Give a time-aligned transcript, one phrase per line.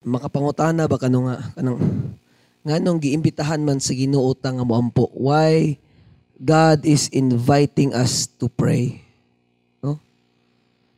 [0.00, 1.78] makapangutana ba kano nga kanang
[2.64, 5.08] nganong giimbitahan man sa Ginoo ta nga moampo?
[5.16, 5.76] Why
[6.40, 9.00] God is inviting us to pray?
[9.80, 10.00] No?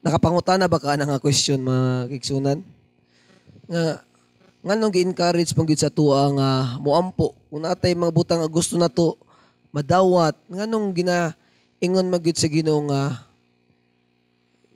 [0.02, 2.62] Nakapangutana ba ka nga question mga kigsunan
[3.66, 4.02] nga
[4.62, 7.34] nganong gi-encourage pang sa tuwa nga moampo?
[7.50, 9.18] Kung natay mga butang nga gusto nato
[9.74, 11.34] madawat nganong gina
[11.82, 13.26] ingon magyud sa Ginoo nga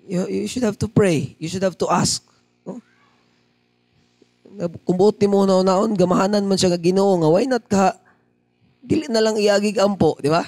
[0.07, 1.35] you, you should have to pray.
[1.43, 2.23] You should have to ask
[4.85, 7.97] kung buot ni mo na naon gamahanan man siya nga Ginoo nga why not ka
[8.87, 10.47] dili na lang iagig ampo, di ba?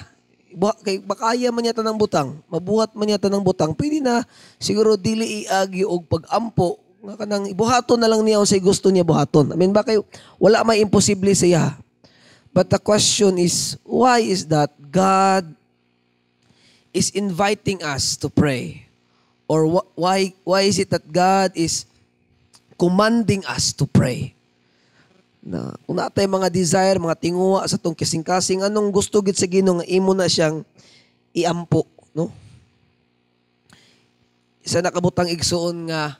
[0.81, 4.23] Kay bakaya man yata ng butang, mabuhat man yata ng butang, pwede na
[4.57, 9.53] siguro dili iagi og pagampo nga kanang ibuhaton na lang niya sa gusto niya buhaton.
[9.53, 9.99] I mean ba kay
[10.41, 11.65] wala may imposible sa iya.
[12.49, 15.45] But the question is why is that God
[16.91, 18.89] is inviting us to pray?
[19.45, 21.85] Or why why is it that God is
[22.79, 24.31] commanding us to pray.
[25.43, 29.83] Na kung natay mga desire, mga tinguha sa tong kasing-kasing, anong gusto gid sa Ginoo
[29.83, 30.63] nga imo na siyang
[31.35, 31.83] iampo,
[32.15, 32.31] no?
[34.63, 36.15] Isa nakabutang igsuon nga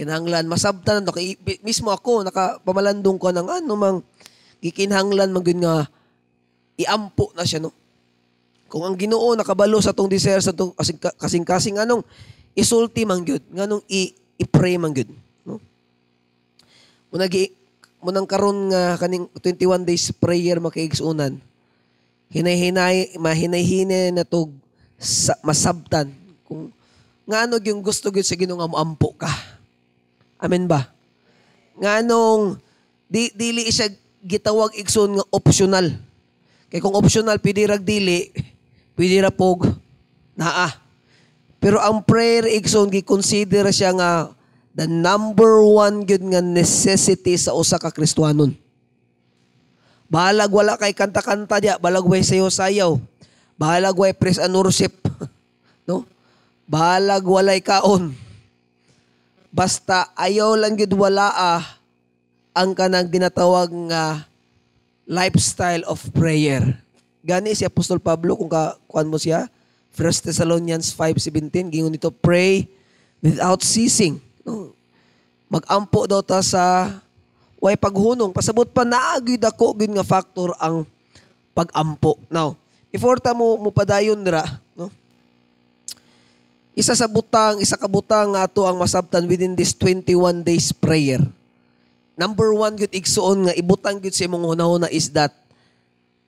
[0.00, 3.98] kinahanglan masabtan no kay mismo ako nakapamalandong ko ng ano mang
[4.64, 5.84] gikinahanglan man nga
[6.80, 7.76] iampo na siya no.
[8.70, 10.72] Kung ang Ginoo nakabalo sa tong desire sa tong
[11.20, 12.06] kasing-kasing anong
[12.56, 13.82] isulti man gyud nganong
[14.40, 15.10] i-pray man gyud
[17.10, 17.50] Munagi
[17.98, 21.42] munang karon nga kaning 21 days prayer makaigsunan.
[22.30, 24.54] Hinay-hinay mahinay-hinay na tog
[24.94, 26.14] sa, masabtan
[26.46, 26.70] kung
[27.26, 29.30] ngano yung gusto gyud sa Ginoo nga moampo ka.
[30.38, 30.86] Amen ba?
[31.82, 32.62] Nganong
[33.10, 33.90] di dili siya
[34.22, 35.90] gitawag igsoon nga optional.
[36.70, 38.30] Kay kung optional pwede rag dili,
[38.94, 39.66] pwede ra pog
[40.38, 40.70] naa.
[41.58, 44.30] Pero ang prayer igsoon gi-consider siya nga
[44.74, 48.54] the number one gyud nga necessity sa usa ka Kristiyanon.
[50.10, 52.98] Bahalag wala kay kanta-kanta dia, balag way sayo-sayaw.
[53.54, 54.90] Bahalag way praise and worship.
[55.88, 56.02] no?
[56.66, 58.10] Bahalag walay kaon.
[59.54, 61.62] Basta ayaw lang gyud wala ah,
[62.54, 64.26] ang kanang ginatawag nga
[65.06, 66.78] lifestyle of prayer.
[67.26, 69.50] Gani si Apostol Pablo kung ka kuan mo siya,
[69.94, 72.70] 1 Thessalonians 5:17 gingon nito pray
[73.18, 74.22] without ceasing.
[75.50, 76.94] Magampo daw ta sa
[77.58, 78.30] way paghunong.
[78.30, 80.86] Pasabot pa naagid ako gid nga factor ang
[81.52, 82.16] pagampo.
[82.32, 82.56] Now,
[82.88, 84.46] before ta mo mupadayon dira,
[84.78, 84.88] no?
[86.74, 91.20] Isa sa butang, isa ka butang nga ato ang masabtan within this 21 days prayer.
[92.16, 95.32] Number one gyud igsuon nga ibutang gyud sa imong hunahuna is that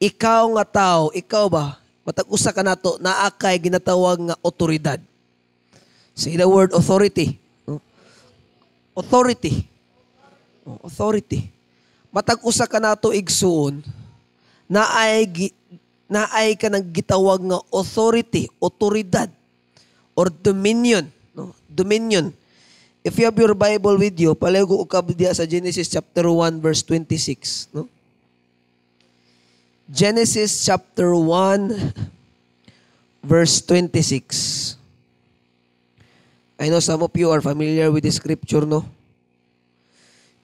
[0.03, 4.99] ikaw nga tao, ikaw ba, matag usa ka nato naa kay ginatawag nga otoridad.
[6.13, 7.42] Say the word authority.
[8.93, 9.65] Authority.
[10.63, 11.49] Oh, authority.
[12.13, 13.81] Matag usa ka nato igsuon
[14.69, 15.27] na ay
[16.13, 19.33] na ay ka nang gitawag nga authority, otoridad
[20.13, 21.57] or dominion, no?
[21.73, 22.37] Dominion.
[23.01, 26.85] If you have your Bible with you, palago ukab diya sa Genesis chapter 1 verse
[26.85, 27.89] 26, no?
[29.89, 31.73] Genesis chapter 1
[33.25, 34.82] verse 26.
[36.63, 38.87] I know some of you are familiar with the scripture, no?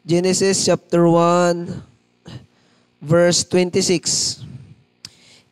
[0.03, 1.71] Genesis chapter 1,
[3.01, 4.43] verse 26.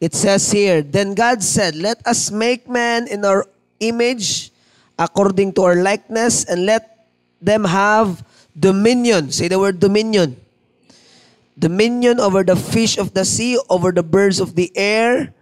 [0.03, 3.47] It says here, Then God said, Let us make man in our
[3.79, 4.51] image,
[4.99, 7.07] according to our likeness, and let
[7.39, 8.27] them have
[8.59, 9.31] dominion.
[9.31, 10.35] Say the word dominion.
[11.57, 15.33] Dominion over the fish of the sea, over the birds of the air,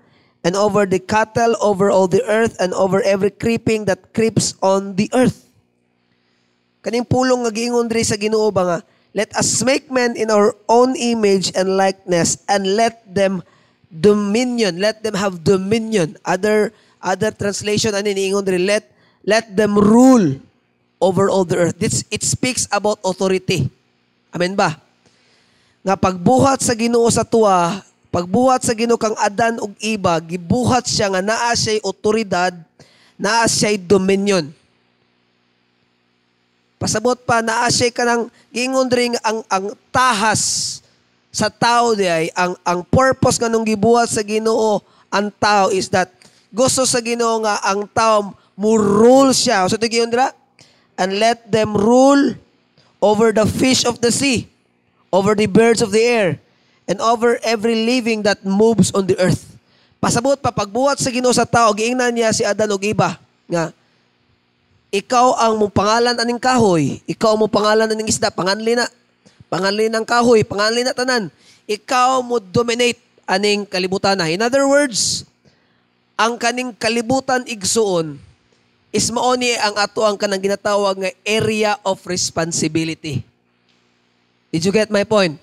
[0.45, 4.95] and over the cattle, over all the earth, and over every creeping that creeps on
[4.95, 5.49] the earth.
[6.85, 8.79] Kaning pulong nga giingon diri sa Ginoo ba nga,
[9.17, 13.41] let us make men in our own image and likeness and let them
[13.89, 16.21] dominion, let them have dominion.
[16.29, 18.85] Other other translation ani niingon diri let
[19.25, 20.37] let them rule
[21.01, 21.81] over all the earth.
[21.81, 23.73] This it speaks about authority.
[24.29, 24.77] Amen ba?
[25.89, 27.81] Nga pagbuhat sa Ginoo sa tuwa,
[28.15, 32.55] Pagbuhat sa Ginoo kang Adan ug Iba, gibuhat siya nga naa siya'y otoridad,
[33.19, 34.55] naa siya'y dominion.
[36.79, 40.79] Pasabot pa naa siya kanang gingon ring ang ang tahas
[41.35, 44.79] sa tao di ay ang ang purpose nganong gibuhat sa Ginoo
[45.11, 46.15] ang tao is that
[46.55, 49.67] gusto sa Ginoo nga ang tao mo rule siya.
[49.67, 50.31] So dira
[50.95, 52.39] and let them rule
[53.03, 54.47] over the fish of the sea,
[55.11, 56.39] over the birds of the air,
[56.85, 59.57] and over every living that moves on the earth.
[60.01, 63.17] Pasabot pa pagbuhat sa Ginoo sa tao giingnan niya si Adan ug iba
[63.49, 63.73] nga
[64.95, 68.87] ikaw ang mo pangalan aning kahoy, ikaw ang mo pangalan aning isda, panganli na.
[69.51, 71.25] pangalan ng kahoy, pangalan na tanan,
[71.67, 74.31] ikaw mo dominate aning kalibutan na.
[74.31, 75.27] In other words,
[76.15, 78.23] ang kaning kalibutan igsuon
[78.95, 83.27] is maoni ang ato ang kanang ginatawag nga area of responsibility.
[84.55, 85.35] Did you get my point?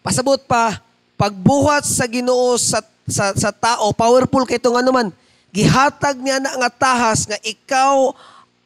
[0.00, 0.80] Pasabot pa,
[1.20, 5.12] pagbuhat sa Ginoo sa, sa, sa tao, powerful kay ito nga naman,
[5.52, 8.16] gihatag niya na nga tahas nga ikaw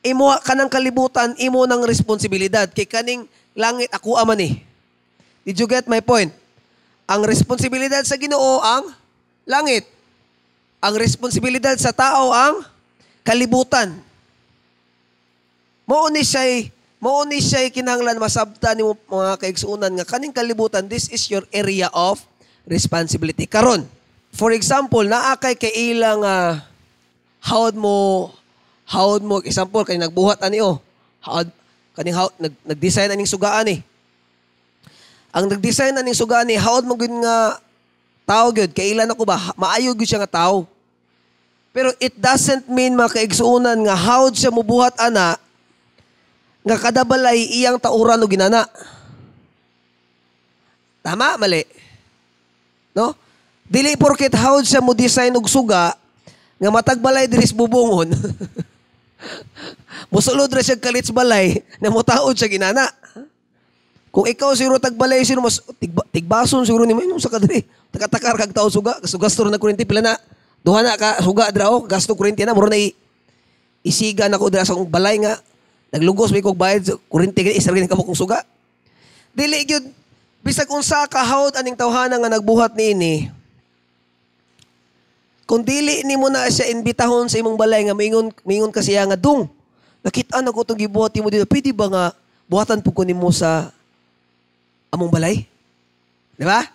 [0.04, 3.24] imo kanang kalibutan imo ng responsibilidad kay kaning
[3.56, 4.54] langit ako aman eh.
[5.42, 6.30] Did you get my point?
[7.04, 8.94] Ang responsibilidad sa Ginoo ang
[9.44, 9.84] langit.
[10.80, 12.64] Ang responsibilidad sa tao ang
[13.24, 13.92] kalibutan.
[15.84, 16.68] Mao ni siya
[17.04, 21.92] mao ni siya kinahanglan masabtan nimo mga kaigsuunan nga kaning kalibutan this is your area
[21.92, 22.24] of
[22.64, 23.84] responsibility karon.
[24.32, 26.56] For example, naa kay kay ilang uh,
[27.44, 28.32] hawd mo
[28.88, 30.80] hawd mo example kay nagbuhat ani oh.
[31.20, 31.52] Hawd
[31.92, 33.80] kaning hawd nag, nag-design aning sugaan eh.
[35.36, 37.60] Ang nag-design aning sugaan ni hawd mo gud nga
[38.24, 40.64] tao gyud kay ilan ako ba maayo gyud siya nga tao.
[41.68, 45.36] Pero it doesn't mean mga kaigsuunan nga hawd siya mubuhat ana
[46.64, 48.64] nga kada balay iyang tauran o ginana.
[51.04, 51.68] Tama, mali.
[52.96, 53.12] No?
[53.68, 55.92] Dili porket hawd siya mo design og suga
[56.56, 58.16] nga matag balay diris bubungon.
[60.12, 62.88] Musulod ra siya kalits balay na mutaod siya ginana.
[64.14, 67.66] Kung ikaw siguro tagbalay sino mas tigba, tigbason siguro ni mo sa kadiri.
[67.90, 70.14] Takatakar kag tao suga, gasto na kuryente pila na.
[70.62, 72.78] Duha na ka suga dra oh, gasto kuryente na muro na
[73.82, 75.42] isiga na ko dira sa balay nga
[75.94, 78.42] Naglugos may kog bayad kuryente gani isa gani kamo kong suga.
[79.30, 79.86] Dili gyud
[80.42, 83.30] bisag unsa ka hawd aning tawhana nga nagbuhat niini.
[85.46, 89.14] Kung dili nimo na siya imbitahon sa imong balay nga mingon mingon ka siya nga
[89.14, 89.46] dung.
[90.02, 91.46] Nakita na ko itong gibuhat mo dito.
[91.46, 92.04] Pwede ba nga
[92.50, 93.70] buhatan po ko nimo sa
[94.90, 95.46] among balay?
[96.34, 96.66] Di ba?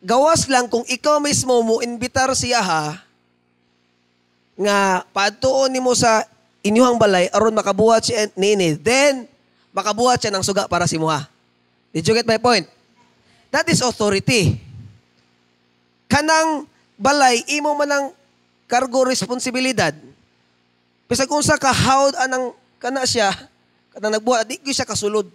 [0.00, 3.04] Gawas lang kung ikaw mismo mo inbitar siya ha,
[4.56, 6.24] nga patuon nimo sa
[6.66, 8.74] inyuhang balay aron makabuhat siya nini.
[8.74, 9.30] Then,
[9.70, 11.28] makabuhat siya ng suga para si muha.
[11.94, 12.66] Did you get my point?
[13.54, 14.58] That is authority.
[16.10, 16.68] Kanang
[16.98, 18.04] balay, imo man ang
[18.66, 19.94] cargo responsibilidad.
[21.06, 22.50] Bisag kung sa kahawd anang
[22.82, 23.30] kana siya,
[23.94, 25.30] kanang nagbuhat, di ko siya kasulod.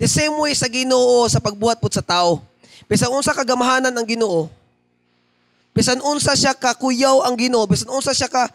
[0.00, 2.40] The same way sa ginoo sa pagbuhat put sa tao.
[2.88, 4.48] Bisan unsa kagamahanan ang ginoo,
[5.76, 8.48] bisan unsa siya kakuyaw ang ginoo, bisan unsa siya ka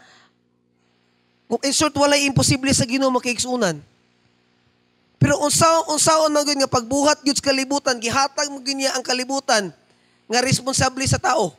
[1.46, 3.78] kung in short, walay imposible sa Ginoo makiigsunan.
[5.16, 9.70] Pero unsaon unsaon man gyud nga pagbuhat gyud sa kalibutan, gihatag mo gyud ang kalibutan
[10.26, 11.54] nga responsable sa tao.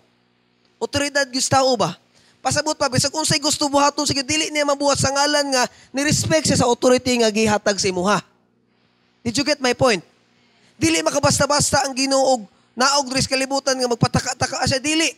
[0.77, 1.95] Otoridad gyud sa tao ba?
[2.43, 6.47] Pasabot pa bisag unsay gusto buhaton sige dili niya mabuhat sa ngalan nga ni respect
[6.47, 8.21] siya sa authority nga gihatag sa imuha.
[9.25, 10.05] Did you get my point?
[10.77, 12.45] Dili makabasta-basta ang Ginoo
[12.77, 15.09] naog diri kalibutan nga magpataka-taka siya dili.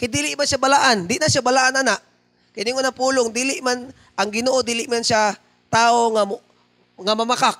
[0.00, 1.04] Kay dili ba siya balaan?
[1.04, 2.00] Di na siya balaan ana.
[2.54, 5.34] Kini ko na pulong dili man ang Ginoo dili man siya
[5.66, 6.22] tao nga
[7.02, 7.58] nga mamakak.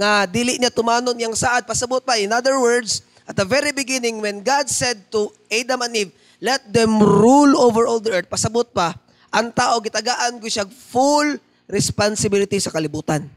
[0.00, 2.16] Nga dili niya tumanon yang saad pasabot pa.
[2.16, 6.64] In other words, at the very beginning when God said to Adam and Eve, let
[6.64, 8.96] them rule over all the earth, pasabot pa,
[9.28, 11.36] ang tao gitagaan ko siya full
[11.68, 13.28] responsibility sa kalibutan.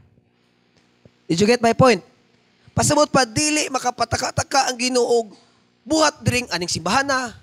[1.28, 2.00] Did you get my point?
[2.72, 5.28] Pasabot pa, dili makapataka-taka ang ginoo
[5.84, 7.36] buhat diring aning simbahana,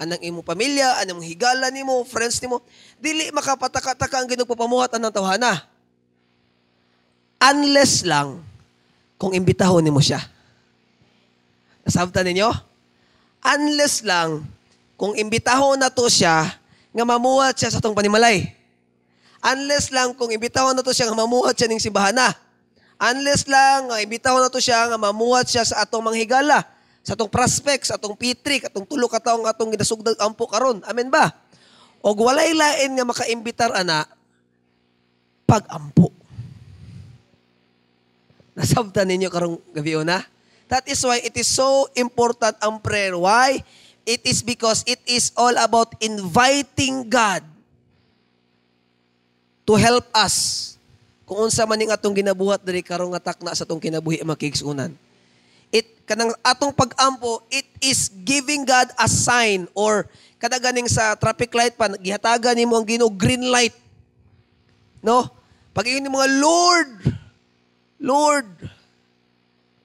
[0.00, 2.64] anang imo pamilya, anang higala nimo, friends nimo,
[2.96, 5.60] dili makapataka-taka ang ginugpapamuhat anang tawhana.
[7.36, 8.40] Unless lang
[9.20, 10.24] kung imbitahon nimo siya.
[11.84, 12.48] Nasabtan ninyo?
[13.44, 14.48] Unless lang
[14.96, 16.48] kung imbitahon na to siya
[16.96, 18.56] nga mamuhat siya sa tong panimalay.
[19.44, 22.32] Unless lang kung imbitahon na to siya nga mamuhat siya ning simbahana.
[23.00, 27.32] Unless lang nga imbitahon na to siya nga mamuhat siya sa atong manghigala sa atong
[27.32, 30.84] prospects, sa atong pitrik, atong tulo ka taong atong ginasugdag ampo karon.
[30.84, 31.32] Amen ba?
[32.00, 34.04] O walay lain nga makaimbitar ana
[35.44, 36.12] pag-ampo.
[38.56, 40.20] Nasabtan ninyo karong gabi na?
[40.70, 43.16] That is why it is so important ang prayer.
[43.16, 43.64] Why?
[44.06, 47.42] It is because it is all about inviting God
[49.66, 50.66] to help us
[51.26, 54.90] kung unsa man ning atong ginabuhat diri karong nga takna sa atong kinabuhi makigsunan
[55.70, 60.10] it kanang atong pag-ampo it is giving God a sign or
[60.40, 63.76] kada ganing sa traffic light pa gihatagan nimo ang Ginoo green light.
[65.04, 65.28] No?
[65.70, 66.92] Pag ingon mga Lord
[68.00, 68.48] Lord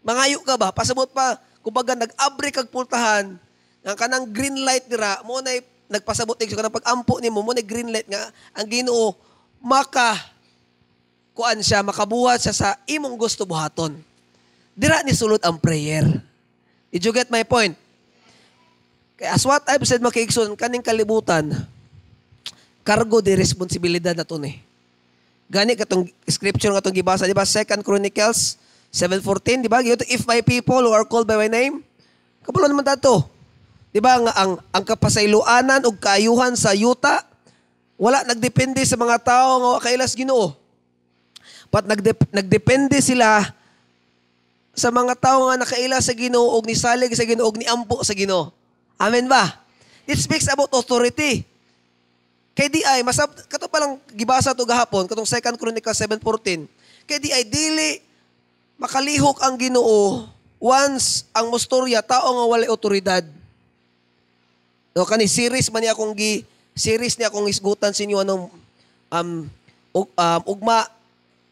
[0.02, 0.72] mangayo ka ba?
[0.74, 1.38] Pasabot pa.
[1.60, 3.38] Kumbaga nag-abre kag pultahan
[3.86, 7.94] nga kanang green light dira mo na nagpasabot ig kanang pag-ampo nimo mo na green
[7.94, 9.14] light nga ang Ginoo
[9.62, 10.18] maka
[11.36, 14.00] kuan siya makabuhat siya sa imong gusto buhaton.
[14.76, 16.04] Dira ni sulod ang prayer.
[16.92, 17.80] Did you get my point?
[19.16, 21.48] Kaya as what I've said makiigsoon kaning kalibutan
[22.84, 24.60] kargo di responsibilidad na to ni.
[25.48, 27.48] Gani katong scripture nga tong gibasa, di ba?
[27.48, 28.60] Second Chronicles
[28.92, 29.80] 7:14, di ba?
[30.12, 31.80] If my people who are called by my name,
[32.44, 33.32] kabalo naman dato.
[33.96, 37.24] Di ba nga ang ang kapasayloanan ug kaayuhan sa yuta
[37.96, 40.52] wala nagdepende sa mga tao nga kailas Ginoo.
[41.72, 43.56] But nagdep- nagdepende sila
[44.76, 48.52] sa mga tao nga nakaila sa Ginoo og nisalig sa Ginoo og niampo sa Ginoo.
[49.00, 49.56] Amen ba?
[50.04, 51.48] It speaks about authority.
[52.56, 56.68] Kay di ay masab kato pa lang gibasa to gahapon katong 2 Chronicles 7:14.
[57.08, 58.00] Kay di ay dili
[58.76, 60.28] makalihok ang Ginoo
[60.60, 63.24] once ang mustorya tao nga walay otoridad.
[64.96, 68.48] No kani series man niya akong gi series niya akong isgutan sa inyo anong
[69.12, 69.32] um,
[69.92, 70.88] ug, um ugma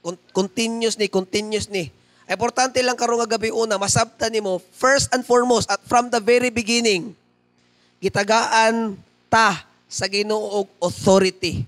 [0.03, 1.91] con- continuous ni continuous ni.
[2.23, 6.47] Importante lang karon nga gabi una masabtan nimo first and foremost at from the very
[6.47, 7.11] beginning
[8.03, 8.99] gitagaan
[9.31, 11.63] ta sa Ginoo authority,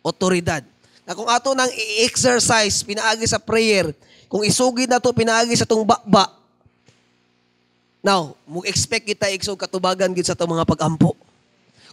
[0.00, 0.64] otoridad.
[1.04, 3.92] Na kung ato nang i-exercise pinaagi sa prayer,
[4.30, 6.32] kung isugid na to pinaagi sa tong bakba,
[8.00, 11.12] now, mo expect kita igsog katubagan gid sa tong mga pagampo.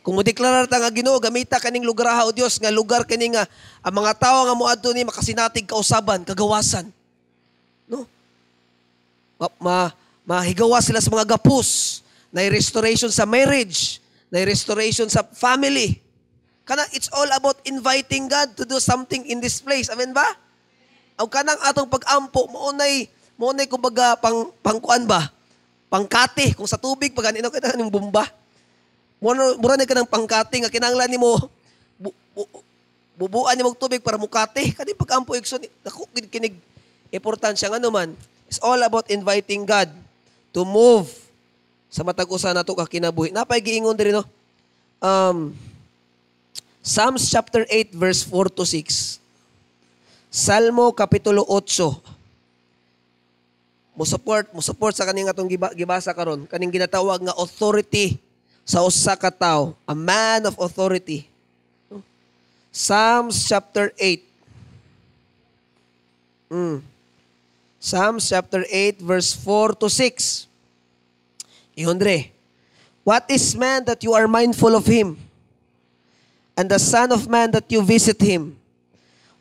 [0.06, 3.34] Kung mo deklarar ta nga Ginoo gamita kaning lugar ha o Dios nga lugar kani
[3.34, 3.44] nga
[3.82, 6.88] ang mga tawo nga moadto ni makasinatig kausaban, kagawasan.
[9.44, 9.92] Ma,
[10.24, 12.00] ma mahigawa sila sa mga gapos,
[12.34, 16.02] na restoration sa marriage, na restoration sa family.
[16.64, 19.92] Kana it's all about inviting God to do something in this place.
[19.92, 20.26] Amen ba?
[21.20, 25.28] Ang kanang atong pag-ampo mo nay mo nay kumbaga pang pangkuan ba?
[25.92, 28.26] Pangkati kung sa tubig pag anino kita ning bomba.
[29.22, 31.38] Mura mura ni kanang pangkati nga kinahanglan nimo
[32.00, 32.44] bu, bu,
[33.20, 34.72] bubuan nimo tubig para mukati.
[34.74, 36.56] Kani pag-ampo igsoon dako kinig
[37.14, 38.16] importansya nga naman.
[38.54, 39.90] It's all about inviting God
[40.54, 41.10] to move
[41.90, 43.34] sa matag usa nato ka kinabuhi.
[43.34, 44.22] Napay giingon diri no.
[45.02, 45.58] Um,
[46.86, 49.18] Psalms chapter 8 verse 4 to 6.
[50.30, 51.98] Salmo kapitulo 8.
[53.98, 58.22] Mo support, mo support sa kaning atong giba, gibasa karon, kaning ginatawag nga authority
[58.62, 61.26] sa usa ka tawo, a man of authority.
[62.70, 64.22] Psalms chapter 8.
[66.54, 66.93] Mm.
[67.84, 70.48] Psalms chapter 8 verse 4 to 6.
[71.76, 72.32] Ihondre.
[73.04, 75.20] What is man that you are mindful of him?
[76.56, 78.56] And the son of man that you visit him?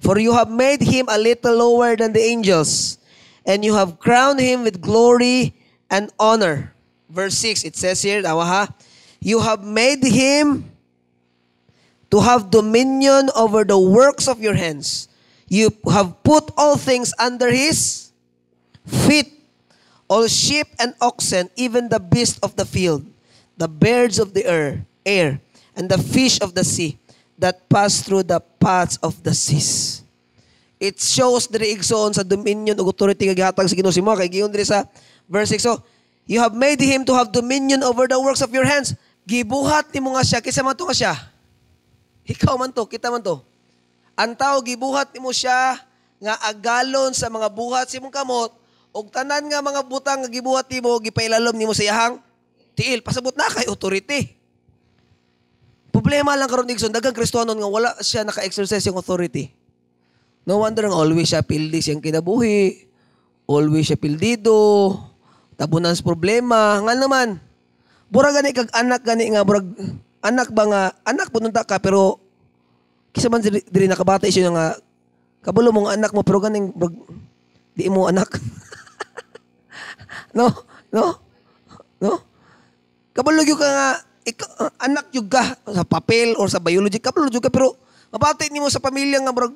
[0.01, 2.99] For you have made him a little lower than the angels,
[3.47, 5.55] and you have crowned him with glory
[5.87, 6.75] and honor.
[7.09, 8.75] Verse 6, it says here, ha,
[9.21, 10.67] you have made him
[12.11, 15.07] to have dominion over the works of your hands.
[15.47, 18.11] You have put all things under his
[18.87, 19.33] feet,
[20.09, 23.07] all sheep and oxen, even the beasts of the field,
[23.57, 25.41] the birds of the air, air,
[25.77, 26.99] and the fish of the sea
[27.39, 30.03] that pass through the paths of the seas.
[30.83, 34.27] It shows diri igsoon sa dominion ug authority nga gihatag sa Ginoo si mo kay
[34.27, 34.83] giyon diri sa
[35.31, 35.79] verse 6 so
[36.27, 38.95] you have made him to have dominion over the works of your hands.
[39.23, 41.15] Gibuhat nimo nga siya kisa man to nga siya.
[42.27, 43.39] Ikaw man to, kita man to.
[44.19, 45.79] Ang tao gibuhat nimo siya
[46.19, 48.51] nga agalon sa mga buhat sa imong kamot
[48.93, 52.21] ug tanan nga mga butang nga gibuhat nimo gipailalom nimo sa iyahang
[52.77, 54.37] tiil pasabot na kay authority.
[55.93, 59.53] Problema lang karon Igsoon, daghang Kristiyanon nga wala siya naka-exercise yung authority.
[60.49, 62.89] No wonder nga always siya pildi siyang kinabuhi.
[63.45, 64.97] Always siya pildido.
[65.61, 66.81] Tabunan sa problema.
[66.81, 67.37] Nga naman,
[68.09, 69.69] burag gani kag anak gani nga burag
[70.25, 72.17] anak ba nga anak pununta ka pero
[73.13, 74.73] kisa man diri, nakabata siya nga
[75.45, 76.73] kabalo mong anak mo pero ganing
[77.77, 78.33] di mo anak.
[80.33, 80.47] no?
[80.93, 81.05] No?
[82.03, 82.12] No?
[83.12, 83.89] Kabalo ka nga
[84.23, 87.75] ikaw, anak yung ka sa papel or sa biology, kabalo ka, pero
[88.15, 89.55] mabati ni mo sa pamilya nga, brag,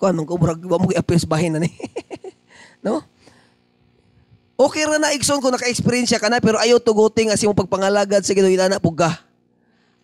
[0.00, 1.70] kuhan man ko, brag, wa mo i-appeal sa bahin na ni.
[2.86, 3.04] no?
[4.60, 8.36] Okay ra na igsoon kung naka-experience ka na, pero ayaw tuguting as yung pagpangalagad sa
[8.36, 9.24] Ginoo ina pugga.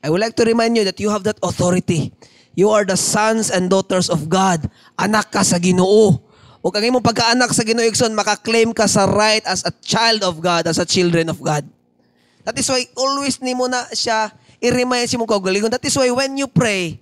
[0.01, 2.15] I would like to remind you that you have that authority.
[2.57, 4.65] You are the sons and daughters of God.
[4.97, 6.25] Anak ka sa Ginoo.
[6.67, 10.43] O kang imong pagkaanak sa Ginoo igsoon, makaklaim ka sa right as a child of
[10.43, 11.63] God, as a children of God.
[12.43, 15.71] That is why always ni mo na siya i-remind si mo kaugalingon.
[15.71, 16.99] That is why when you pray,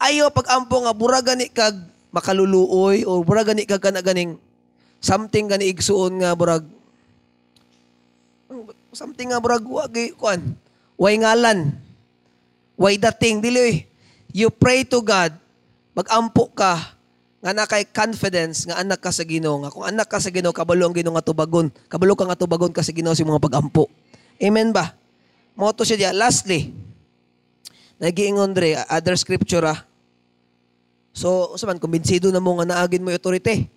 [0.00, 1.76] ayo pag-ampo nga buraga ni kag
[2.08, 4.00] makaluluoy o buraga ni kag kana
[5.04, 6.64] something gani igsuon nga burag
[8.96, 10.56] something nga burag wagi kuan
[10.96, 11.76] way ngalan
[12.80, 13.84] way dating dili
[14.32, 15.36] you pray to God
[15.92, 16.95] magampo ka
[17.40, 20.56] nga na kay confidence nga anak ka sa Ginoo nga kung anak ka sa Ginoo
[20.56, 21.68] kabalo ang Ginoo nga tubagon.
[21.88, 23.92] Kabalo ka nga tubagon ka sa Ginoo sa mga pagampo.
[24.40, 24.96] Amen ba?
[25.56, 26.72] Mo to siya diya lastly
[27.96, 29.84] nagiingon dre other scripture ah.
[31.16, 33.68] So usa man kumbinsido na mo nga naagin mo authority.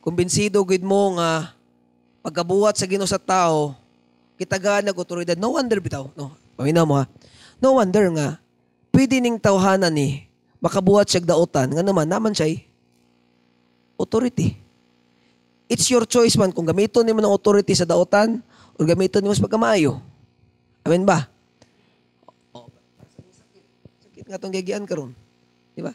[0.00, 1.52] Kumbinsido gid mo nga
[2.24, 3.76] pagkabuhat sa Ginoo sa tao
[4.40, 6.08] kitagaan nag otoridad no wonder bitaw.
[6.16, 7.04] No paminaw mo ha?
[7.60, 8.40] No wonder nga
[8.92, 10.29] pwede ning tawhanan ni
[10.60, 12.60] makabuhat siya dautan nga naman naman siya
[14.00, 14.56] authority.
[15.68, 18.40] It's your choice man kung gamiton nimo ng authority sa dautan
[18.74, 20.00] o gamiton nimo sa pagkamaayo.
[20.82, 21.28] Amen ba?
[22.56, 22.66] Oh,
[23.36, 23.64] sakit,
[24.00, 25.12] sakit nga tong gigian karon.
[25.76, 25.92] Di ba?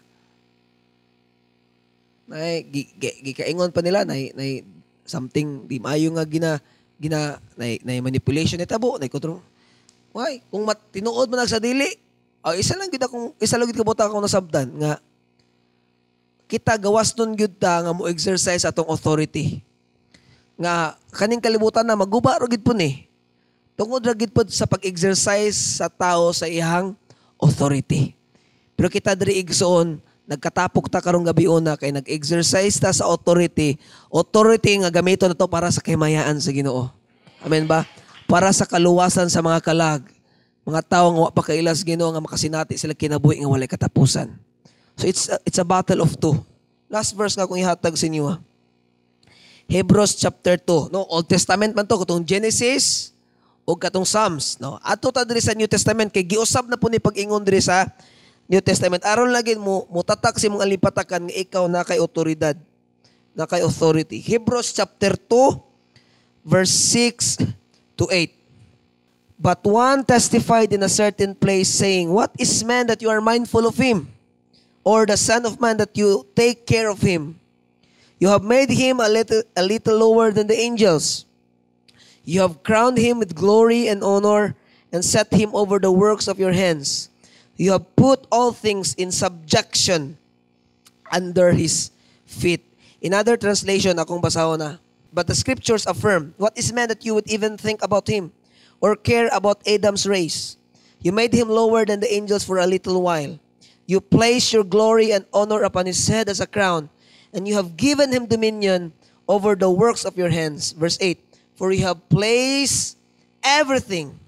[2.30, 2.66] Nay
[2.98, 4.66] gikaingon pa nila nay nay
[5.06, 6.58] something di maayo nga gina
[6.98, 9.44] gina nay, nay manipulation ni tabo nay kontrol
[10.16, 10.40] why?
[10.48, 11.92] Kung mat, tinuod man sa dili
[12.46, 15.02] oh, isa lang gid akong isa lang gid kabota akong nasabdan nga
[16.46, 19.66] kita gawas nun gyud ta nga mo exercise atong authority
[20.56, 23.10] nga kaning kalibutan na maguba ro gid po ni
[23.74, 26.94] tungod ra gid pod sa pag-exercise sa tao sa ihang
[27.42, 28.14] authority
[28.78, 33.78] pero kita diri igsoon nagkatapok ta karong gabi una kay nag-exercise ta sa authority.
[34.10, 36.90] Authority nga gamiton nato para sa kahimayaan sa Ginoo.
[37.46, 37.86] Amen ba?
[38.26, 40.02] Para sa kaluwasan sa mga kalag.
[40.66, 44.34] Mga tawo nga pa kailas Ginoo nga makasinati sila kinabuhi nga walay katapusan.
[44.98, 46.34] So it's a, it's a battle of two.
[46.90, 48.34] Last verse nga kung ihatag sa inyo.
[48.34, 48.36] Ha?
[49.70, 50.90] Hebrews chapter 2.
[50.90, 53.14] No, Old Testament man to katong Genesis
[53.66, 54.78] o katong Psalms, no.
[54.86, 57.90] Ato ta diri sa New Testament kay giusab na po ni pag-ingon diri sa
[58.46, 59.02] New Testament.
[59.02, 62.54] Aron lagi mo, mutatak si mga lipatakan nga ikaw na kay otoridad,
[63.34, 64.22] na kay authority.
[64.22, 67.42] Hebrews chapter 2, verse 6
[67.98, 68.35] to 8.
[69.40, 73.68] But one testified in a certain place, saying, What is man that you are mindful
[73.68, 74.08] of him?
[74.84, 77.40] Or the son of man that you take care of him?
[78.20, 81.26] You have made him a little, a little lower than the angels.
[82.24, 84.56] You have crowned him with glory and honor
[84.92, 87.10] and set him over the works of your hands.
[87.58, 90.18] You have put all things in subjection
[91.12, 91.92] under His
[92.26, 92.64] feet.
[93.02, 94.80] In other translation, akong basahon
[95.14, 98.32] But the scriptures affirm, What is man that you would even think about him,
[98.86, 100.62] or care about Adam's race?
[101.02, 103.42] You made him lower than the angels for a little while.
[103.90, 106.94] You place your glory and honor upon his head as a crown,
[107.34, 108.94] and you have given him dominion
[109.26, 110.78] over the works of your hands.
[110.78, 111.18] Verse 8,
[111.58, 112.98] For you have placed
[113.42, 114.22] everything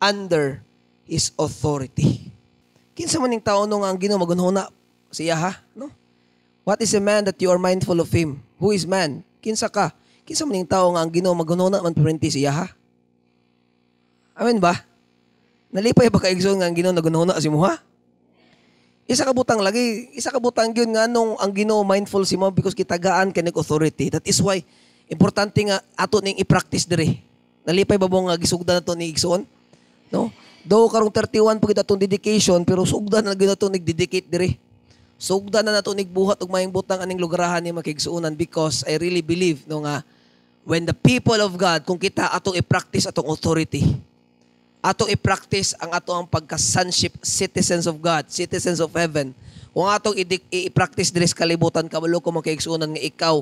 [0.00, 0.64] under
[1.04, 2.32] his authority.
[2.96, 4.72] Kinsa man ning tawo no nga ang Ginoo magunhuna
[5.12, 5.92] siya ha, no?
[6.64, 8.40] What is a man that you are mindful of him?
[8.56, 9.20] Who is man?
[9.44, 9.92] Kinsa ka?
[10.24, 12.66] Kinsa man ning tawo nga ang Ginoo magunhuna man perenti siya ha?
[14.34, 14.74] Amen ba?
[15.70, 17.78] Nalipay ba kaigsoon nga ang Ginoo nagunhuna si mo ha?
[19.04, 22.50] Isa ka butang lagi, isa ka butang gyud nga nung ang Ginoo mindful si mo
[22.50, 24.10] because kitagaan kay authority.
[24.10, 24.62] That is why
[25.06, 27.22] importante nga ato ning i-practice diri.
[27.62, 29.46] Nalipay ba mo nga gisugdan nato ni igsoon?
[30.10, 30.34] No?
[30.64, 34.56] Do karong 31 pagid atong dedication pero sugdan na gyud nato nagdedicate diri.
[35.14, 39.62] Sugdan na nato nigbuhat og maayong butang aning lugrahan ni makigsuonan because I really believe
[39.68, 40.02] no nga
[40.64, 44.13] when the people of God kung kita atong i-practice atong authority
[44.84, 49.32] atong i-practice ang atong pagka-sonship citizens of God, citizens of heaven.
[49.72, 50.12] Kung atong
[50.52, 53.40] i-practice diri sa kalibutan kabalo ko makigsuonan nga ikaw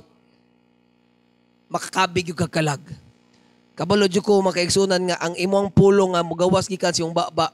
[1.67, 2.81] makakabig yung kakalag.
[3.75, 7.51] Kabalo jud ko makaigsunan nga ang imong pulong nga mugawas gikan siyong baba.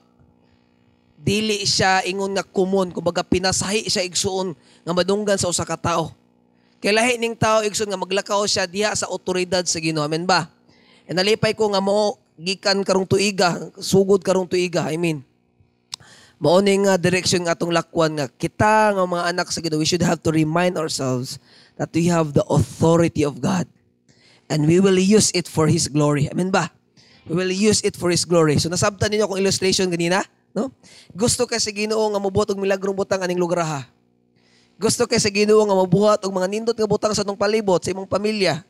[1.18, 6.10] Dili siya ingon nga kumon, kumbaga pinasahi siya igsuon nga madunggan sa usa ka tawo.
[6.78, 10.02] Kay ning tawo igsuon nga maglakaw siya diha sa otoridad sa Ginoo.
[10.02, 10.50] Amen ba?
[11.06, 15.26] E nalipay ko nga mo gikan karong tuiga, sugod karong tuiga, I mean.
[16.38, 19.88] Mao ning uh, direction nga atong lakwan nga kita nga mga anak sa Ginoo, we
[19.90, 21.42] should have to remind ourselves
[21.74, 23.66] that we have the authority of God
[24.46, 26.30] and we will use it for His glory.
[26.30, 26.70] Amen ba?
[27.26, 28.54] We will use it for His glory.
[28.62, 30.22] So nasabtan ninyo akong illustration ganina,
[30.54, 30.70] no?
[31.10, 33.90] Gusto kay sa Ginoo nga mobuhat og milagrong butang aning lugar ha.
[34.78, 37.90] Gusto kay sa Ginoo nga mabuhat og mga nindot nga butang sa atong palibot sa
[37.90, 38.62] imong pamilya.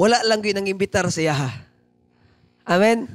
[0.00, 1.67] Wala lang gyud nang imbitar siya ha.
[2.68, 3.08] Amen.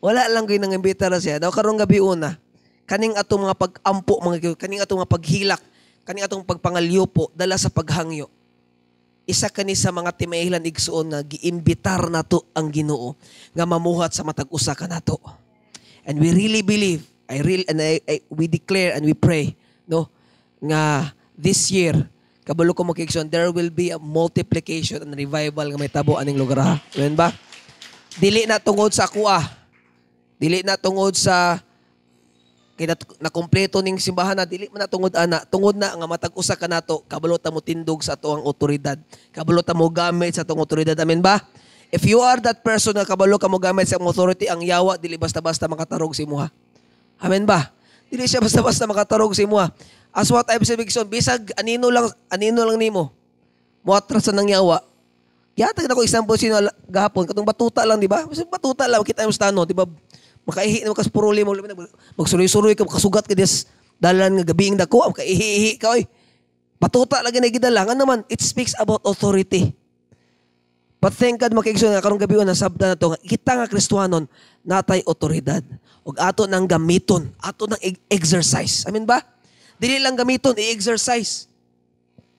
[0.00, 1.36] Wala lang gyud nang imbitar siya.
[1.36, 2.40] Daw karong gabi una,
[2.88, 5.62] kaning atong mga pag-ampo mga kaning atong mga paghilak,
[6.08, 8.32] kaning atong pagpangalyopo dala sa paghangyo
[9.24, 13.16] isa kani sa mga timahilan igsuon nga giimbitar nato ang Ginoo
[13.56, 15.16] nga mamuhat sa matag usa ka nato.
[16.04, 19.56] And we really believe, I real and I, I, we declare and we pray
[19.88, 20.12] no
[20.60, 21.96] nga this year
[22.44, 26.60] kabalo ko makikson there will be a multiplication and revival nga may tabo aning lugar
[26.60, 26.76] ha.
[26.92, 27.32] Amen ba?
[28.18, 29.42] Dili na tungod sa kuha.
[30.38, 31.58] Dili na tungod sa
[32.74, 36.34] kay na, nakumpleto ning simbahan na dili man na tungod ana tungod na nga matag
[36.34, 38.98] usa ka nato kabalo ta mo tindog sa ato ang otoridad
[39.30, 41.38] kabalo ta mo gamit sa atong otoridad amen ba?
[41.94, 45.14] If you are that person nga kabalo ka mo gamit sa authority ang yawa dili
[45.14, 46.50] basta-basta makatarog sa imuha
[47.22, 47.70] amen ba?
[48.10, 49.70] Dili siya basta-basta makatarog sa imuha
[50.10, 53.14] as what I've said bisag anino lang anino lang nimo?
[53.86, 54.82] Mo atras sa nang yawa
[55.54, 56.58] Yatag na ko example sino
[56.90, 58.26] gahapon katong batuta lang di ba?
[58.26, 59.86] Batuta lang kita mo stano di ba?
[60.44, 61.54] Makaihi na makas puruli mo
[62.18, 63.64] magsuroy-suroy ka makasugat ka des
[64.02, 66.02] dalan nga gabi dako makaihi ka oy.
[66.82, 69.72] Patuta lagi na gidala nga naman it speaks about authority.
[70.98, 74.26] But thank God makiigso nga karong gabi na sabda na to nga kita nga Kristohanon
[74.66, 75.62] natay otoridad
[76.04, 78.84] ug ato nang gamiton, ato nang exercise.
[78.90, 79.22] Amen ba?
[79.80, 81.48] Dili lang gamiton, i-exercise.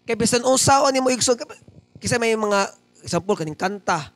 [0.06, 1.38] Kay bisan usawa nimo igsoon
[1.98, 2.70] kisa may mga
[3.06, 4.10] example kaning kanta,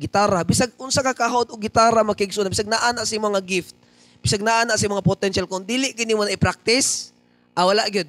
[0.00, 0.40] gitara.
[0.46, 3.76] Bisag unsa ka kahod og gitara makigsuon bisag naa na si mga gift
[4.20, 7.12] bisag naa na si mga potential kung dili kini mo na i-practice
[7.52, 8.08] ah wala gyud.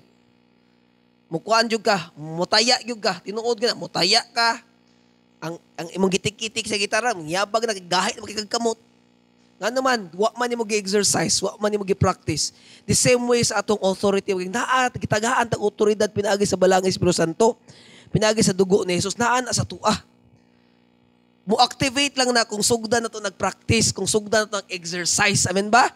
[1.31, 4.63] Mukuan jud ka mutaya jud ka tinuod ka mutaya ka.
[5.41, 8.77] Ang ang imong gitik-gitik sa gitara yabag na gahit makikagkamot
[9.61, 12.53] nga naman wa man nimo gi-exercise wa man nimo gi-practice.
[12.85, 17.57] The same way sa atong authority naa gitagaan tag otoridad pinaagi sa balangay Espiritu Santo
[18.11, 20.10] pinaagi sa dugo ni Jesus naa na sa tuah
[21.51, 25.43] mo-activate lang na kung sugdan na to nag-practice, kung sugdan na to nag-exercise.
[25.51, 25.91] Amen ba?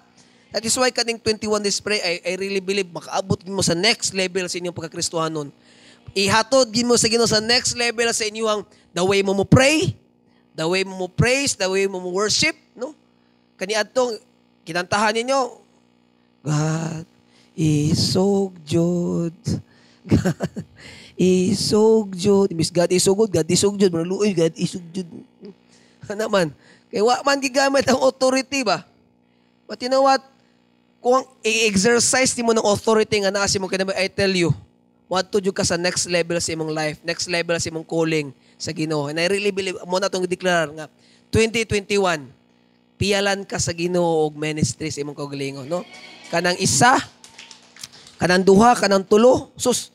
[0.51, 4.11] That is why kaning 21 days pray, I, I really believe makaabot mo sa next
[4.11, 5.51] level sa inyong pagkakristohanon.
[6.15, 9.95] Ihatod mo sa Ginoo sa next level sa inyong the way mo mo pray,
[10.55, 12.95] the way mo mo praise, the way mo mo worship, no?
[13.59, 14.15] Kani adtong
[14.63, 15.59] kinantahan ninyo,
[16.43, 17.03] God
[17.55, 19.35] is so good.
[20.13, 20.49] God
[21.15, 22.51] isog jud.
[22.51, 23.91] Imbis God isugod God isog jud.
[23.91, 25.07] Maluoy God isog jud.
[26.09, 26.53] Naman
[26.93, 28.85] kay wa man gigamit ang authority ba?
[29.65, 30.21] But you know what?
[31.01, 34.53] Kung i-exercise nimo ng authority nga naa si mo kinabay I tell you
[35.05, 38.73] what to ka sa next level sa imong life next level sa imong calling sa
[38.73, 39.09] Ginoo.
[39.09, 40.85] And I really believe mo na tong deklara nga
[41.29, 42.25] 2021
[42.97, 45.85] piyalan ka sa Ginoo og ministry sa imong kaugalingon no?
[46.33, 46.97] Kanang isa
[48.17, 49.93] kanang duha kanang tulo sus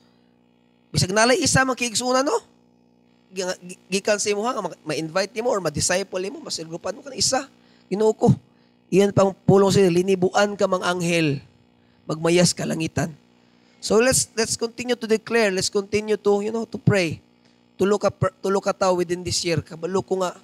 [0.90, 2.38] Bisag nalay isa makigsunan no.
[3.87, 7.46] Gikan sa imo nga ma-invite nimo or ma-disciple nimo, masilgupan mo kan isa.
[7.87, 8.35] Ginoo ko.
[8.90, 11.38] Iyan pang pulong sa linibuan ka mang anghel.
[12.11, 13.14] Magmayas ka langitan.
[13.79, 17.22] So let's let's continue to declare, let's continue to, you know, to pray.
[17.79, 18.11] Tulo ka
[18.42, 19.62] tulo ka tawo within this year.
[19.62, 20.35] Kabalo ko nga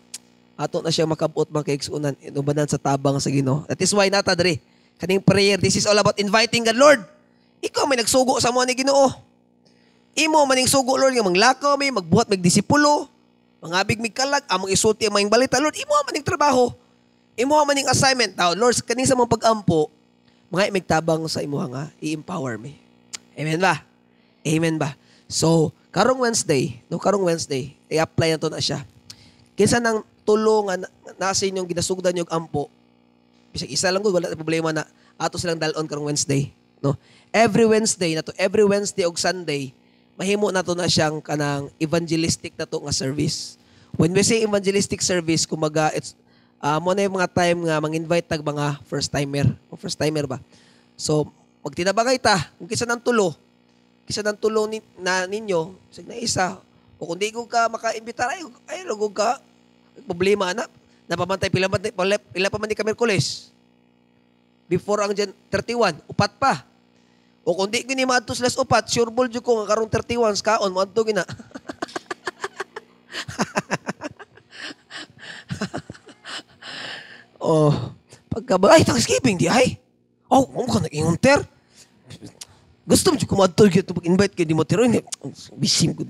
[0.57, 3.67] ato na siya makabot makaigsunan inubanan sa tabang sa Ginoo.
[3.67, 4.63] That is why nata dre
[4.97, 7.01] kaning prayer this is all about inviting God Lord.
[7.61, 9.26] Ikaw may nagsugo sa mo ni Ginoo.
[10.17, 13.13] Imo maning sugo Lord nga manglakaw mi magbuhat mig disipulo.
[13.61, 16.73] Mangabig mig kalag among isulti ang maing balita Lord imo maning trabaho.
[17.37, 19.93] Imo maning assignment now Lord kaning sa mga pagampo
[20.49, 22.79] mga imigtabang sa imo nga i-empower me.
[23.37, 23.83] Amen ba?
[24.47, 24.95] Amen ba?
[25.27, 28.87] So, karong Wednesday, no karong Wednesday, i-apply na to na siya.
[29.59, 30.87] Kinsa nang tulungan
[31.19, 32.71] na sa inyong ginasugdan yung ampo.
[33.51, 34.87] Bisag isa lang gud wala problema na
[35.19, 36.95] ato silang dalon karong Wednesday, no?
[37.35, 39.75] Every Wednesday na to, every Wednesday og Sunday,
[40.17, 43.61] mahimo na to na siyang kanang evangelistic na to nga service.
[43.97, 46.17] When we say evangelistic service, kumaga, it's,
[46.61, 49.47] uh, mo na yung mga time nga mang-invite tag mga first timer.
[49.69, 50.41] O first timer ba?
[50.97, 51.29] So,
[51.61, 53.37] magtinabagay ta, kung kisa ng tulo,
[54.09, 56.57] kisa ng tulo ni, na ninyo, sig na isa,
[56.97, 58.41] o kung di ko ka maka-imbitar, ay,
[58.73, 59.41] ay, lugog ka,
[60.09, 60.65] problema na,
[61.05, 63.53] napamantay, pila, pila, pila pa man ni Kamerkules.
[64.67, 66.67] Before ang Jan 31, upat pa.
[67.47, 71.07] O kung di gini maadto sila upat, sure ball ko nga karong 31 kaon maadto
[71.07, 71.23] gina.
[77.39, 77.71] oh,
[78.27, 79.79] pagka ay Thanksgiving di ay.
[80.27, 81.47] Oh, mo ka nag-ingunter.
[82.83, 84.99] Gusto mo ko maadto gyud pag invite kay di mo tiro ni
[85.55, 86.03] bisim ko.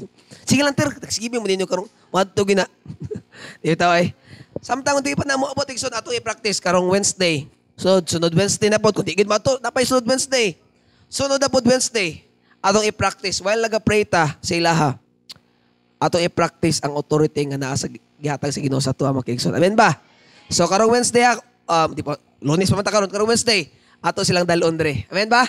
[0.48, 2.64] Sige lang ter, Thanksgiving mo dinyo karong maadto gina.
[3.60, 4.16] di taw ay.
[4.64, 7.44] Samtang di pa na mo abot igsoon ato i-practice karong Wednesday.
[7.76, 8.88] So, sunod Wednesday na po.
[8.88, 10.64] Kung di gid mato, napay sunod Wednesday.
[11.06, 12.26] Sunod na po Wednesday,
[12.58, 14.98] atong i-practice while naga-pray ta sa ilaha.
[16.02, 17.86] Atong i-practice ang authority nga naa sa
[18.18, 19.54] gihatag sa Ginoo sa tuwa makigson.
[19.54, 19.94] Amen ba?
[20.50, 21.22] So karong Wednesday,
[21.66, 23.70] um, di pa, Lunes pa man ta karon, karong Wednesday,
[24.02, 25.06] ato silang dalon dre.
[25.08, 25.46] Amen ba?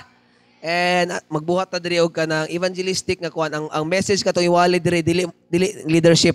[0.61, 4.81] And uh, magbuhat ta diri og kanang evangelistic nga kuan ang ang message kato iwali
[4.81, 6.33] diri dili dili leadership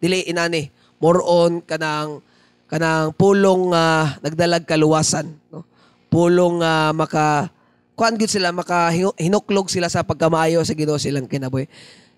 [0.00, 2.24] dili inani more on kanang
[2.64, 5.68] kanang pulong uh, nagdalag kaluwasan no
[6.08, 7.52] pulong uh, maka
[7.98, 11.66] kuan gud sila maka hinuklog sila sa pagkamaayo sa Ginoo silang kinabuhi.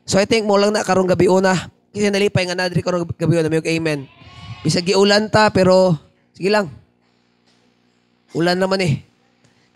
[0.04, 1.56] So I think mo lang na karong gabi una
[1.90, 4.04] kasi nalipay nga nadri karong gabi una may amen.
[4.60, 5.96] Bisag giulan ta pero
[6.36, 6.68] sige lang.
[8.36, 9.00] Ulan naman eh.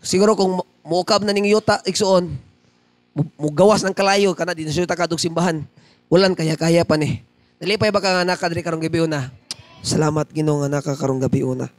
[0.05, 2.29] Siguro kung muukab na ning yuta igsuon,
[3.17, 5.65] mu- mugawas ng kalayo kana di na siya takadog simbahan.
[6.13, 7.25] Walan kaya kaya pa ni.
[7.59, 9.33] Nalipay ba ka nga naka diri karong gabi una?
[9.81, 11.73] Salamat Ginoo nga naka karong gabi una.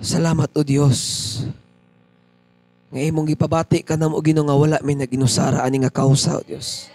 [0.00, 0.98] Salamat o Dios.
[2.92, 6.92] Nga imong gipabati ka namo Ginoo nga wala may naginusara ani nga kausa o Dios.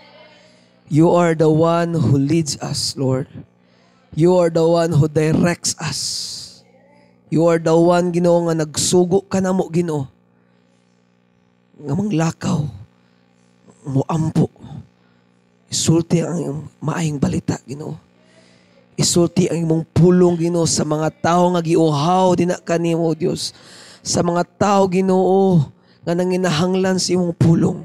[0.88, 3.27] You are the one who leads us, Lord.
[4.15, 5.99] You are the one who directs us.
[7.27, 10.07] You are the one, Ginoo, nga nagsugo ka na mo, Ginoo.
[11.75, 12.63] Nga manglakaw,
[13.83, 14.47] muampo.
[15.67, 17.99] Isulti ang maayong balita, Ginoo.
[18.95, 23.51] Isulti ang imong pulong, Ginoo, sa mga tao nga giuhaw din na kanimo, Dios.
[23.99, 25.67] Sa mga tao, Ginoo,
[26.08, 27.84] nga nanginahanglan sa imong pulong.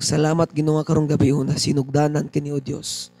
[0.00, 3.12] Salamat, Ginoo, karong gabi una, sinugdanan kini, O Dios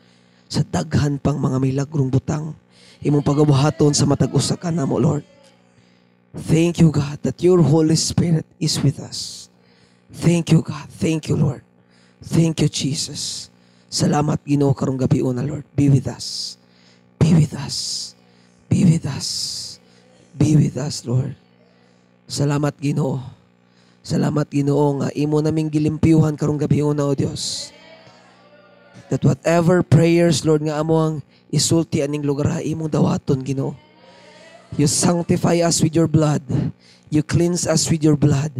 [0.54, 2.54] sa daghan pang mga milagrong butang
[3.02, 5.26] imong pagabuhaton sa matag usa ka namo Lord.
[6.34, 9.50] Thank you God that your Holy Spirit is with us.
[10.10, 10.90] Thank you God.
[10.90, 11.62] Thank you Lord.
[12.22, 13.50] Thank you Jesus.
[13.90, 15.66] Salamat Ginoo karong gabi una Lord.
[15.74, 16.58] Be with us.
[17.18, 18.12] Be with us.
[18.66, 19.28] Be with us.
[20.34, 21.34] Be with us Lord.
[22.26, 23.43] Salamat Ginoo.
[24.04, 27.74] Salamat Ginoo nga imo naming gilimpyuhan karong gabi una o Dios
[29.08, 31.14] that whatever prayers, Lord, nga amo ang
[31.52, 33.76] isulti aning lugar ha, imong dawaton, Ginoo.
[34.74, 36.42] You sanctify us with your blood.
[37.12, 38.50] You cleanse us with your blood.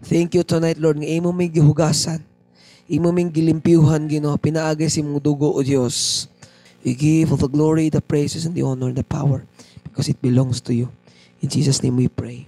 [0.00, 2.24] Thank you tonight, Lord, nga imo may gihugasan.
[2.88, 4.38] Imo may gilimpiuhan, Ginoo.
[4.40, 6.24] Pinaagay sa imong dugo, O Dios.
[6.86, 9.44] We give all the glory, the praises, and the honor, and the power
[9.82, 10.88] because it belongs to you.
[11.42, 12.46] In Jesus' name we pray.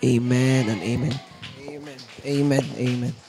[0.00, 0.80] Amen and.
[0.80, 1.31] Amen.
[2.26, 2.64] Amen.
[2.78, 3.21] Amen.